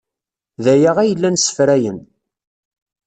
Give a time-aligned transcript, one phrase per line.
[0.63, 1.99] D aya ay llan ssefrayen.